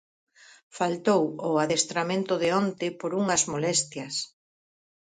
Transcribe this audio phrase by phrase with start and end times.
[0.77, 4.15] Faltou o adestramento de onte por unhas molestias.